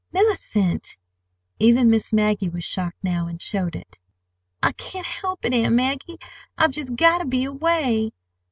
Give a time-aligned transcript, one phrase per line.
[0.11, 0.97] "Mellicent!"
[1.59, 3.99] Even Miss Maggie was shocked now, and showed it.
[4.63, 6.17] "I can't help it, Aunt Maggie.
[6.57, 8.11] I've just got to be away!"